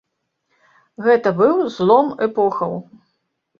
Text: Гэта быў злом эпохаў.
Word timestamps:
Гэта 1.09 1.29
быў 1.43 1.61
злом 1.77 2.11
эпохаў. 2.29 2.77